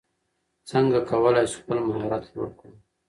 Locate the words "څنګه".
0.69-0.97